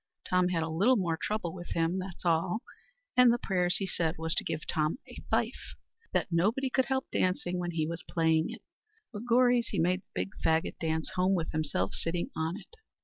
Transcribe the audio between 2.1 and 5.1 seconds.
all; and the prayers he said, was to give Tom